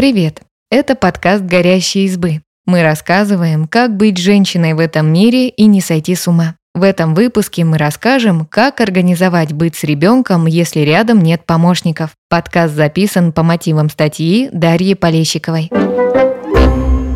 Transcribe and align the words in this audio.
Привет! 0.00 0.40
Это 0.70 0.94
подкаст 0.94 1.44
«Горящие 1.44 2.06
избы». 2.06 2.40
Мы 2.64 2.82
рассказываем, 2.82 3.68
как 3.68 3.98
быть 3.98 4.16
женщиной 4.16 4.72
в 4.72 4.78
этом 4.78 5.12
мире 5.12 5.50
и 5.50 5.66
не 5.66 5.82
сойти 5.82 6.14
с 6.14 6.26
ума. 6.26 6.54
В 6.74 6.84
этом 6.84 7.14
выпуске 7.14 7.66
мы 7.66 7.76
расскажем, 7.76 8.46
как 8.46 8.80
организовать 8.80 9.52
быт 9.52 9.76
с 9.76 9.84
ребенком, 9.84 10.46
если 10.46 10.80
рядом 10.80 11.20
нет 11.20 11.44
помощников. 11.44 12.12
Подкаст 12.30 12.72
записан 12.72 13.34
по 13.34 13.42
мотивам 13.42 13.90
статьи 13.90 14.48
Дарьи 14.54 14.94
Полещиковой. 14.94 15.68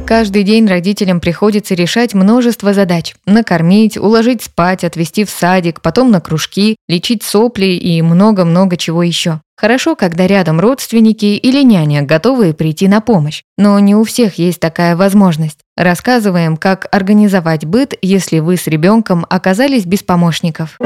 Каждый 0.06 0.42
день 0.42 0.66
родителям 0.66 1.20
приходится 1.20 1.74
решать 1.74 2.12
множество 2.12 2.74
задач. 2.74 3.14
Накормить, 3.24 3.96
уложить 3.96 4.42
спать, 4.42 4.84
отвезти 4.84 5.24
в 5.24 5.30
садик, 5.30 5.80
потом 5.80 6.10
на 6.10 6.20
кружки, 6.20 6.76
лечить 6.86 7.22
сопли 7.22 7.64
и 7.64 8.02
много-много 8.02 8.76
чего 8.76 9.02
еще. 9.02 9.40
Хорошо, 9.56 9.94
когда 9.94 10.26
рядом 10.26 10.58
родственники 10.58 11.26
или 11.26 11.62
няня, 11.62 12.02
готовые 12.02 12.54
прийти 12.54 12.88
на 12.88 13.00
помощь. 13.00 13.42
Но 13.56 13.78
не 13.78 13.94
у 13.94 14.04
всех 14.04 14.38
есть 14.38 14.60
такая 14.60 14.96
возможность. 14.96 15.58
Рассказываем, 15.76 16.56
как 16.56 16.88
организовать 16.90 17.64
быт, 17.64 17.94
если 18.02 18.40
вы 18.40 18.56
с 18.56 18.66
ребенком 18.66 19.24
оказались 19.28 19.86
без 19.86 20.02
помощников. 20.02 20.78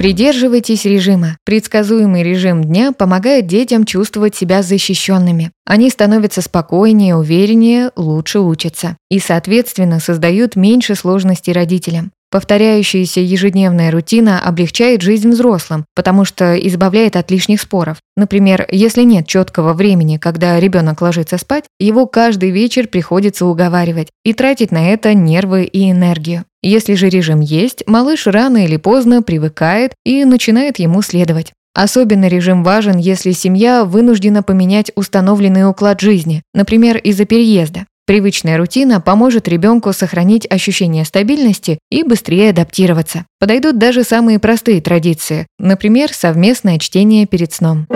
Придерживайтесь 0.00 0.86
режима. 0.86 1.36
Предсказуемый 1.44 2.22
режим 2.22 2.64
дня 2.64 2.92
помогает 2.92 3.46
детям 3.46 3.84
чувствовать 3.84 4.34
себя 4.34 4.62
защищенными. 4.62 5.52
Они 5.66 5.90
становятся 5.90 6.40
спокойнее, 6.40 7.16
увереннее, 7.16 7.90
лучше 7.96 8.40
учатся. 8.40 8.96
И, 9.10 9.18
соответственно, 9.18 10.00
создают 10.00 10.56
меньше 10.56 10.94
сложностей 10.94 11.52
родителям. 11.52 12.12
Повторяющаяся 12.30 13.20
ежедневная 13.20 13.90
рутина 13.90 14.40
облегчает 14.40 15.02
жизнь 15.02 15.30
взрослым, 15.30 15.84
потому 15.96 16.24
что 16.24 16.54
избавляет 16.56 17.16
от 17.16 17.28
лишних 17.32 17.60
споров. 17.60 17.98
Например, 18.16 18.66
если 18.70 19.02
нет 19.02 19.26
четкого 19.26 19.72
времени, 19.72 20.16
когда 20.16 20.60
ребенок 20.60 21.00
ложится 21.00 21.38
спать, 21.38 21.64
его 21.80 22.06
каждый 22.06 22.50
вечер 22.50 22.86
приходится 22.86 23.46
уговаривать 23.46 24.10
и 24.24 24.32
тратить 24.32 24.70
на 24.70 24.90
это 24.90 25.12
нервы 25.12 25.64
и 25.64 25.90
энергию. 25.90 26.44
Если 26.62 26.94
же 26.94 27.08
режим 27.08 27.40
есть, 27.40 27.82
малыш 27.88 28.28
рано 28.28 28.64
или 28.64 28.76
поздно 28.76 29.22
привыкает 29.22 29.94
и 30.04 30.24
начинает 30.24 30.78
ему 30.78 31.02
следовать. 31.02 31.52
Особенно 31.74 32.28
режим 32.28 32.62
важен, 32.62 32.96
если 32.98 33.32
семья 33.32 33.84
вынуждена 33.84 34.42
поменять 34.42 34.92
установленный 34.94 35.68
уклад 35.68 36.00
жизни, 36.00 36.42
например, 36.52 36.96
из-за 36.98 37.24
переезда. 37.24 37.86
Привычная 38.10 38.58
рутина 38.58 39.00
поможет 39.00 39.46
ребенку 39.46 39.92
сохранить 39.92 40.44
ощущение 40.50 41.04
стабильности 41.04 41.78
и 41.92 42.02
быстрее 42.02 42.50
адаптироваться. 42.50 43.24
Подойдут 43.38 43.78
даже 43.78 44.02
самые 44.02 44.40
простые 44.40 44.80
традиции, 44.80 45.46
например, 45.60 46.12
совместное 46.12 46.80
чтение 46.80 47.26
перед 47.26 47.52
сном. 47.52 47.86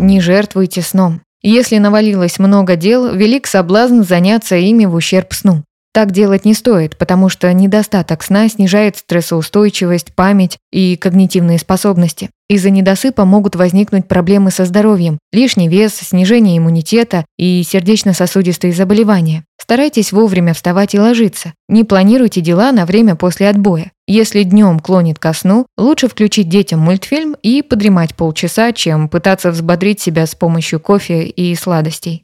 Не 0.00 0.20
жертвуйте 0.20 0.82
сном. 0.82 1.20
Если 1.42 1.78
навалилось 1.78 2.40
много 2.40 2.74
дел, 2.74 3.14
велик 3.14 3.46
соблазн 3.46 4.02
заняться 4.02 4.56
ими 4.56 4.84
в 4.84 4.96
ущерб 4.96 5.32
сну. 5.32 5.62
Так 5.96 6.12
делать 6.12 6.44
не 6.44 6.52
стоит, 6.52 6.98
потому 6.98 7.30
что 7.30 7.50
недостаток 7.50 8.22
сна 8.22 8.50
снижает 8.50 8.98
стрессоустойчивость, 8.98 10.14
память 10.14 10.58
и 10.70 10.94
когнитивные 10.94 11.58
способности. 11.58 12.28
Из-за 12.50 12.68
недосыпа 12.68 13.24
могут 13.24 13.56
возникнуть 13.56 14.06
проблемы 14.06 14.50
со 14.50 14.66
здоровьем, 14.66 15.16
лишний 15.32 15.68
вес, 15.68 15.94
снижение 15.94 16.58
иммунитета 16.58 17.24
и 17.38 17.62
сердечно-сосудистые 17.66 18.74
заболевания. 18.74 19.44
Старайтесь 19.58 20.12
вовремя 20.12 20.52
вставать 20.52 20.94
и 20.94 20.98
ложиться. 21.00 21.54
Не 21.66 21.82
планируйте 21.82 22.42
дела 22.42 22.72
на 22.72 22.84
время 22.84 23.16
после 23.16 23.48
отбоя. 23.48 23.90
Если 24.06 24.42
днем 24.42 24.80
клонит 24.80 25.18
ко 25.18 25.32
сну, 25.32 25.64
лучше 25.78 26.08
включить 26.08 26.50
детям 26.50 26.80
мультфильм 26.80 27.36
и 27.42 27.62
подремать 27.62 28.14
полчаса, 28.14 28.74
чем 28.74 29.08
пытаться 29.08 29.50
взбодрить 29.50 30.02
себя 30.02 30.26
с 30.26 30.34
помощью 30.34 30.78
кофе 30.78 31.24
и 31.24 31.54
сладостей. 31.54 32.22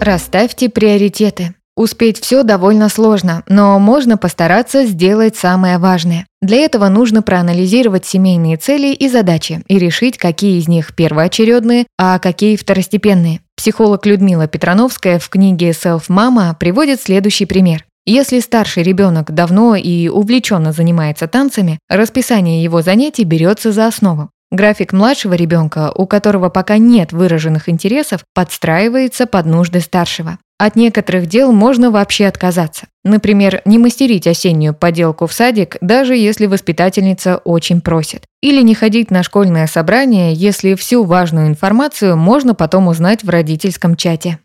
Расставьте 0.00 0.68
приоритеты. 0.68 1.56
Успеть 1.74 2.20
все 2.20 2.42
довольно 2.42 2.90
сложно, 2.90 3.44
но 3.48 3.78
можно 3.78 4.18
постараться 4.18 4.84
сделать 4.84 5.36
самое 5.36 5.78
важное. 5.78 6.26
Для 6.42 6.58
этого 6.58 6.88
нужно 6.88 7.22
проанализировать 7.22 8.04
семейные 8.04 8.58
цели 8.58 8.92
и 8.92 9.08
задачи 9.08 9.62
и 9.68 9.78
решить, 9.78 10.18
какие 10.18 10.58
из 10.58 10.68
них 10.68 10.94
первоочередные, 10.94 11.86
а 11.98 12.18
какие 12.18 12.56
второстепенные. 12.56 13.40
Психолог 13.56 14.04
Людмила 14.04 14.48
Петрановская 14.48 15.18
в 15.18 15.30
книге 15.30 15.70
«Self 15.70 16.08
Mama» 16.08 16.54
приводит 16.58 17.00
следующий 17.00 17.46
пример. 17.46 17.86
Если 18.04 18.40
старший 18.40 18.82
ребенок 18.82 19.32
давно 19.32 19.74
и 19.76 20.08
увлеченно 20.08 20.72
занимается 20.72 21.26
танцами, 21.26 21.78
расписание 21.88 22.62
его 22.62 22.82
занятий 22.82 23.24
берется 23.24 23.72
за 23.72 23.86
основу. 23.86 24.28
График 24.50 24.92
младшего 24.92 25.32
ребенка, 25.32 25.90
у 25.94 26.06
которого 26.06 26.50
пока 26.50 26.76
нет 26.76 27.12
выраженных 27.12 27.70
интересов, 27.70 28.24
подстраивается 28.34 29.26
под 29.26 29.46
нужды 29.46 29.80
старшего. 29.80 30.38
От 30.62 30.76
некоторых 30.76 31.26
дел 31.26 31.50
можно 31.50 31.90
вообще 31.90 32.26
отказаться. 32.26 32.86
Например, 33.02 33.62
не 33.64 33.78
мастерить 33.78 34.28
осеннюю 34.28 34.74
поделку 34.74 35.26
в 35.26 35.32
садик, 35.32 35.76
даже 35.80 36.14
если 36.14 36.46
воспитательница 36.46 37.38
очень 37.38 37.80
просит. 37.80 38.22
Или 38.42 38.62
не 38.62 38.76
ходить 38.76 39.10
на 39.10 39.24
школьное 39.24 39.66
собрание, 39.66 40.32
если 40.32 40.76
всю 40.76 41.02
важную 41.02 41.48
информацию 41.48 42.16
можно 42.16 42.54
потом 42.54 42.86
узнать 42.86 43.24
в 43.24 43.28
родительском 43.28 43.96
чате. 43.96 44.38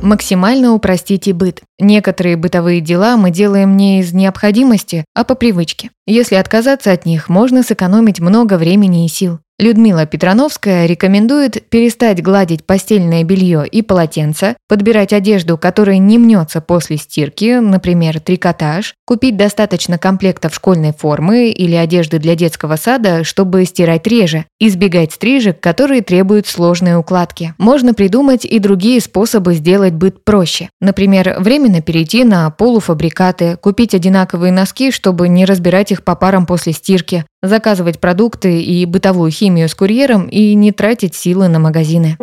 Максимально 0.00 0.72
упростите 0.72 1.34
быт. 1.34 1.60
Некоторые 1.78 2.38
бытовые 2.38 2.80
дела 2.80 3.18
мы 3.18 3.30
делаем 3.30 3.76
не 3.76 4.00
из 4.00 4.14
необходимости, 4.14 5.04
а 5.14 5.24
по 5.24 5.34
привычке. 5.34 5.90
Если 6.06 6.36
отказаться 6.36 6.90
от 6.90 7.04
них, 7.04 7.28
можно 7.28 7.62
сэкономить 7.62 8.20
много 8.20 8.56
времени 8.56 9.04
и 9.04 9.08
сил. 9.08 9.40
Людмила 9.60 10.04
Петрановская 10.04 10.86
рекомендует 10.86 11.68
перестать 11.68 12.20
гладить 12.20 12.64
постельное 12.64 13.22
белье 13.22 13.64
и 13.64 13.82
полотенце, 13.82 14.56
подбирать 14.68 15.12
одежду, 15.12 15.56
которая 15.56 15.98
не 15.98 16.18
мнется 16.18 16.60
после 16.60 16.96
стирки, 16.96 17.60
например, 17.60 18.18
трикотаж, 18.18 18.94
купить 19.06 19.36
достаточно 19.36 19.96
комплектов 19.96 20.56
школьной 20.56 20.92
формы 20.92 21.50
или 21.50 21.76
одежды 21.76 22.18
для 22.18 22.34
детского 22.34 22.74
сада, 22.74 23.22
чтобы 23.22 23.64
стирать 23.64 24.08
реже, 24.08 24.44
избегать 24.58 25.12
стрижек, 25.12 25.60
которые 25.60 26.02
требуют 26.02 26.48
сложной 26.48 26.98
укладки. 26.98 27.54
Можно 27.56 27.94
придумать 27.94 28.44
и 28.44 28.58
другие 28.58 29.00
способы 29.00 29.54
сделать 29.54 29.92
быт 29.92 30.24
проще. 30.24 30.68
Например, 30.80 31.36
временно 31.38 31.80
перейти 31.80 32.24
на 32.24 32.50
полуфабрикаты, 32.50 33.56
купить 33.58 33.94
одинаковые 33.94 34.50
носки, 34.50 34.90
чтобы 34.90 35.28
не 35.28 35.44
разбирать 35.44 35.92
их 35.92 36.02
по 36.02 36.16
парам 36.16 36.44
после 36.44 36.72
стирки, 36.72 37.24
заказывать 37.46 38.00
продукты 38.00 38.60
и 38.62 38.84
бытовую 38.86 39.30
химию 39.30 39.68
с 39.68 39.74
курьером 39.74 40.26
и 40.26 40.54
не 40.54 40.72
тратить 40.72 41.14
силы 41.14 41.48
на 41.48 41.58
магазины. 41.58 42.16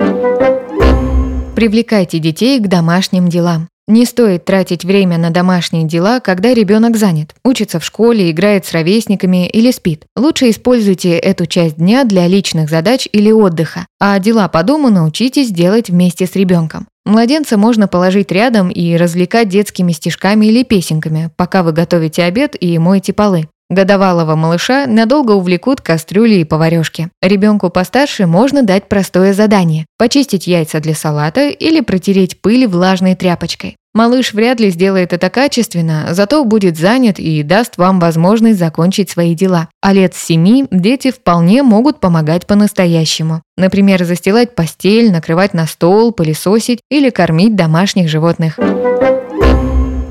Привлекайте 1.56 2.20
детей 2.20 2.60
к 2.60 2.68
домашним 2.68 3.28
делам. 3.30 3.68
Не 3.88 4.06
стоит 4.06 4.46
тратить 4.46 4.86
время 4.86 5.18
на 5.18 5.32
домашние 5.32 5.84
дела, 5.84 6.22
когда 6.22 6.54
ребенок 6.54 6.96
занят, 6.96 7.36
учится 7.44 7.80
в 7.80 7.84
школе, 7.84 8.32
играет 8.32 8.66
с 8.66 8.72
ровесниками 8.72 9.50
или 9.50 9.70
спит. 9.72 10.06
Лучше 10.16 10.50
используйте 10.50 11.18
эту 11.18 11.46
часть 11.46 11.76
дня 11.76 12.06
для 12.06 12.28
личных 12.28 12.70
задач 12.70 13.10
или 13.12 13.32
отдыха, 13.32 13.88
а 14.00 14.18
дела 14.20 14.48
по 14.48 14.64
дому 14.64 14.90
научитесь 14.90 15.52
делать 15.52 15.90
вместе 15.90 16.26
с 16.26 16.36
ребенком. 16.36 16.88
Младенца 17.06 17.58
можно 17.58 17.88
положить 17.88 18.32
рядом 18.32 18.70
и 18.70 18.96
развлекать 18.96 19.50
детскими 19.50 19.92
стишками 19.92 20.46
или 20.46 20.64
песенками, 20.64 21.30
пока 21.36 21.62
вы 21.62 21.74
готовите 21.74 22.24
обед 22.24 22.56
и 22.58 22.78
моете 22.78 23.12
полы. 23.12 23.50
Годовалого 23.72 24.36
малыша 24.36 24.86
надолго 24.86 25.32
увлекут 25.32 25.80
кастрюли 25.80 26.36
и 26.36 26.44
поварешки. 26.44 27.08
Ребенку 27.22 27.70
постарше 27.70 28.28
можно 28.28 28.64
дать 28.64 28.90
простое 28.90 29.34
задание– 29.34 29.86
почистить 29.98 30.46
яйца 30.46 30.82
для 30.82 30.94
салата 30.94 31.48
или 31.48 31.80
протереть 31.80 32.42
пыль 32.42 32.68
влажной 32.68 33.16
тряпочкой. 33.16 33.78
Малыш 33.94 34.34
вряд 34.34 34.60
ли 34.60 34.72
сделает 34.72 35.14
это 35.14 35.30
качественно, 35.30 36.08
зато 36.12 36.44
будет 36.44 36.78
занят 36.78 37.18
и 37.18 37.44
даст 37.44 37.78
вам 37.78 38.02
возможность 38.02 38.60
закончить 38.60 39.10
свои 39.10 39.36
дела. 39.36 39.70
А 39.82 39.94
лет 39.94 40.16
с 40.16 40.22
семи 40.22 40.66
дети 40.70 41.10
вполне 41.12 41.64
могут 41.64 42.02
помогать 42.02 42.48
по-настоящему. 42.48 43.42
Например, 43.56 44.04
застилать 44.04 44.54
постель, 44.54 45.14
накрывать 45.14 45.54
на 45.54 45.66
стол, 45.66 46.12
пылесосить 46.12 46.82
или 46.90 47.10
кормить 47.10 47.56
домашних 47.56 48.10
животных. 48.10 48.60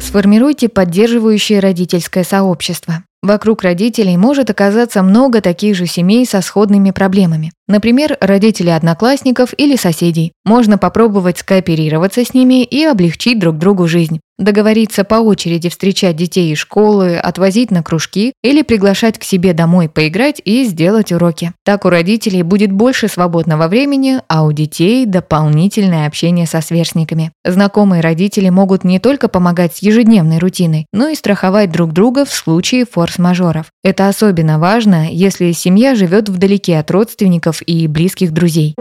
Сформируйте 0.00 0.70
поддерживающее 0.70 1.60
родительское 1.60 2.24
сообщество. 2.24 3.04
Вокруг 3.22 3.62
родителей 3.62 4.16
может 4.16 4.48
оказаться 4.48 5.02
много 5.02 5.42
таких 5.42 5.76
же 5.76 5.84
семей 5.84 6.24
со 6.24 6.40
сходными 6.40 6.90
проблемами. 6.90 7.52
Например, 7.68 8.16
родители 8.18 8.70
одноклассников 8.70 9.52
или 9.58 9.76
соседей. 9.76 10.32
Можно 10.46 10.78
попробовать 10.78 11.36
скооперироваться 11.38 12.24
с 12.24 12.32
ними 12.32 12.64
и 12.64 12.82
облегчить 12.82 13.38
друг 13.38 13.58
другу 13.58 13.86
жизнь. 13.86 14.20
Договориться 14.40 15.04
по 15.04 15.16
очереди 15.16 15.68
встречать 15.68 16.16
детей 16.16 16.52
из 16.52 16.58
школы, 16.58 17.16
отвозить 17.16 17.70
на 17.70 17.82
кружки 17.82 18.32
или 18.42 18.62
приглашать 18.62 19.18
к 19.18 19.24
себе 19.24 19.52
домой 19.52 19.88
поиграть 19.88 20.40
и 20.44 20.64
сделать 20.64 21.12
уроки. 21.12 21.52
Так 21.64 21.84
у 21.84 21.90
родителей 21.90 22.42
будет 22.42 22.72
больше 22.72 23.08
свободного 23.08 23.68
времени, 23.68 24.20
а 24.28 24.44
у 24.44 24.52
детей 24.52 25.06
дополнительное 25.06 26.06
общение 26.06 26.46
со 26.46 26.60
сверстниками. 26.60 27.32
Знакомые 27.44 28.02
родители 28.02 28.48
могут 28.48 28.82
не 28.84 28.98
только 28.98 29.28
помогать 29.28 29.76
с 29.76 29.82
ежедневной 29.82 30.38
рутиной, 30.38 30.86
но 30.92 31.08
и 31.08 31.14
страховать 31.14 31.70
друг 31.70 31.92
друга 31.92 32.24
в 32.24 32.32
случае 32.32 32.86
форс-мажоров. 32.90 33.66
Это 33.84 34.08
особенно 34.08 34.58
важно, 34.58 35.10
если 35.10 35.52
семья 35.52 35.94
живет 35.94 36.28
вдалеке 36.28 36.78
от 36.78 36.90
родственников 36.90 37.62
и 37.66 37.86
близких 37.86 38.32
друзей. 38.32 38.74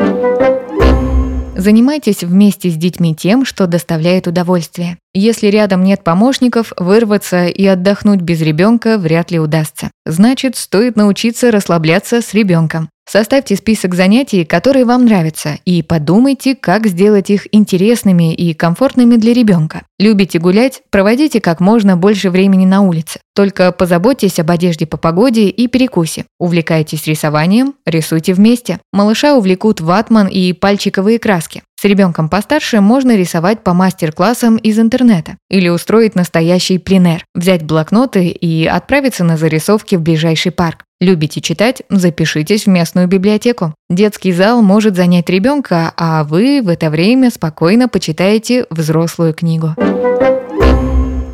Занимайтесь 1.60 2.24
вместе 2.24 2.70
с 2.70 2.76
детьми 2.76 3.14
тем, 3.14 3.44
что 3.44 3.68
доставляет 3.68 4.28
удовольствие. 4.28 4.98
Если 5.14 5.48
рядом 5.48 5.84
нет 5.84 6.06
помощников, 6.06 6.72
вырваться 6.78 7.48
и 7.48 7.66
отдохнуть 7.66 8.22
без 8.22 8.40
ребенка 8.40 8.98
вряд 8.98 9.30
ли 9.30 9.40
удастся. 9.40 9.92
Значит, 10.06 10.56
стоит 10.56 10.96
научиться 10.96 11.52
расслабляться 11.52 12.22
с 12.22 12.34
ребенком. 12.34 12.90
Составьте 13.12 13.56
список 13.56 13.96
занятий, 13.96 14.46
которые 14.46 14.86
вам 14.86 15.06
нравятся, 15.06 15.58
и 15.66 15.82
подумайте, 15.82 16.54
как 16.54 16.86
сделать 16.86 17.32
их 17.32 17.48
интересными 17.52 18.36
и 18.36 18.54
комфортными 18.54 19.16
для 19.16 19.34
ребенка. 19.34 19.82
Любите 19.98 20.38
гулять? 20.38 20.84
Проводите 20.92 21.42
как 21.42 21.60
можно 21.60 21.98
больше 21.98 22.30
времени 22.30 22.68
на 22.68 22.82
улице. 22.82 23.20
Только 23.34 23.72
позаботьтесь 23.72 24.38
об 24.38 24.52
одежде 24.52 24.86
по 24.86 24.98
погоде 24.98 25.50
и 25.50 25.68
перекусе. 25.68 26.26
Увлекайтесь 26.38 27.08
рисованием? 27.08 27.74
Рисуйте 27.84 28.36
вместе. 28.36 28.80
Малыша 28.94 29.36
увлекут 29.36 29.82
ватман 29.82 30.28
и 30.28 30.54
пальчиковые 30.54 31.18
краски. 31.18 31.64
С 31.80 31.86
ребенком 31.86 32.28
постарше 32.28 32.82
можно 32.82 33.16
рисовать 33.16 33.64
по 33.64 33.74
мастер-классам 33.74 34.58
из 34.58 34.78
интернета 34.80 35.38
или 35.50 35.70
устроить 35.70 36.14
настоящий 36.14 36.78
пленер, 36.78 37.24
взять 37.34 37.64
блокноты 37.64 38.28
и 38.28 38.66
отправиться 38.66 39.24
на 39.24 39.38
зарисовки 39.38 39.96
в 39.96 40.02
ближайший 40.02 40.52
парк. 40.52 40.84
Любите 41.00 41.40
читать? 41.40 41.84
Запишитесь 41.90 42.66
в 42.66 42.68
местную 42.68 43.08
библиотеку. 43.08 43.74
Детский 43.90 44.34
зал 44.34 44.62
может 44.62 44.98
занять 44.98 45.30
ребенка, 45.30 45.94
а 45.96 46.26
вы 46.26 46.62
в 46.62 46.68
это 46.68 46.90
время 46.90 47.32
спокойно 47.32 47.88
почитаете 47.88 48.66
взрослую 48.70 49.34
книгу. 49.34 49.74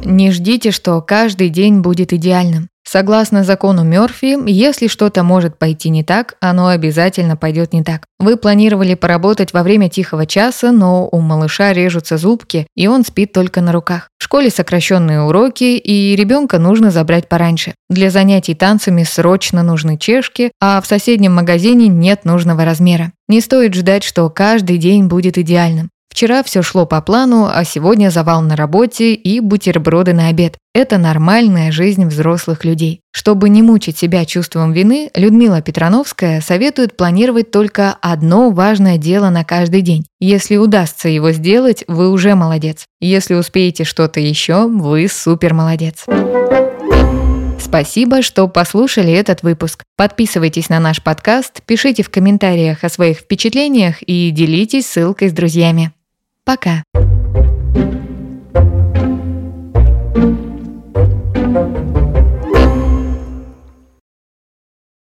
Не 0.03 0.29
ждите, 0.29 0.69
что 0.69 1.01
каждый 1.01 1.49
день 1.49 1.79
будет 1.79 2.13
идеальным. 2.13 2.69
Согласно 2.95 3.43
закону 3.43 3.83
Мёрфи, 3.83 4.37
если 4.49 4.87
что-то 4.87 5.21
может 5.23 5.59
пойти 5.59 5.89
не 5.89 6.01
так, 6.01 6.35
оно 6.39 6.69
обязательно 6.69 7.35
пойдет 7.35 7.73
не 7.73 7.83
так. 7.83 8.05
Вы 8.19 8.37
планировали 8.37 8.93
поработать 8.93 9.51
во 9.51 9.63
время 9.63 9.89
тихого 9.89 10.25
часа, 10.25 10.71
но 10.71 11.09
у 11.11 11.19
малыша 11.19 11.73
режутся 11.73 12.15
зубки, 12.15 12.67
и 12.73 12.87
он 12.87 13.03
спит 13.03 13.33
только 13.33 13.59
на 13.59 13.73
руках. 13.73 14.07
В 14.17 14.23
школе 14.23 14.49
сокращенные 14.49 15.23
уроки, 15.23 15.75
и 15.75 16.15
ребенка 16.15 16.57
нужно 16.57 16.89
забрать 16.89 17.27
пораньше. 17.27 17.75
Для 17.89 18.09
занятий 18.09 18.55
танцами 18.55 19.03
срочно 19.03 19.61
нужны 19.61 19.97
чешки, 19.97 20.53
а 20.61 20.79
в 20.79 20.87
соседнем 20.87 21.35
магазине 21.35 21.89
нет 21.89 22.23
нужного 22.23 22.63
размера. 22.63 23.11
Не 23.27 23.41
стоит 23.41 23.73
ждать, 23.73 24.05
что 24.05 24.29
каждый 24.29 24.77
день 24.77 25.07
будет 25.07 25.37
идеальным. 25.37 25.89
Вчера 26.15 26.43
все 26.43 26.61
шло 26.61 26.85
по 26.85 27.01
плану, 27.01 27.49
а 27.53 27.65
сегодня 27.65 28.09
завал 28.09 28.41
на 28.41 28.55
работе 28.55 29.13
и 29.13 29.41
бутерброды 29.41 30.13
на 30.13 30.29
обед. 30.29 30.57
Это 30.73 30.97
нормальная 30.97 31.73
жизнь 31.73 32.05
взрослых 32.05 32.63
людей. 32.63 33.01
Чтобы 33.11 33.49
не 33.49 33.61
мучить 33.61 33.97
себя 33.97 34.23
чувством 34.23 34.71
вины, 34.71 35.11
Людмила 35.13 35.61
Петрановская 35.61 36.39
советует 36.39 36.95
планировать 36.95 37.51
только 37.51 37.97
одно 37.99 38.49
важное 38.51 38.97
дело 38.97 39.29
на 39.29 39.43
каждый 39.43 39.81
день. 39.81 40.05
Если 40.21 40.55
удастся 40.55 41.09
его 41.09 41.33
сделать, 41.33 41.83
вы 41.89 42.09
уже 42.09 42.33
молодец. 42.35 42.85
Если 43.01 43.33
успеете 43.33 43.83
что-то 43.83 44.21
еще, 44.21 44.69
вы 44.69 45.09
супер 45.09 45.53
молодец. 45.53 46.05
Спасибо, 47.59 48.21
что 48.21 48.47
послушали 48.47 49.11
этот 49.11 49.43
выпуск. 49.43 49.83
Подписывайтесь 49.97 50.69
на 50.69 50.79
наш 50.79 51.03
подкаст, 51.03 51.61
пишите 51.65 52.03
в 52.03 52.09
комментариях 52.09 52.85
о 52.85 52.89
своих 52.89 53.17
впечатлениях 53.17 54.01
и 54.01 54.31
делитесь 54.31 54.87
ссылкой 54.87 55.27
с 55.27 55.33
друзьями. 55.33 55.91
Пока! 56.45 56.83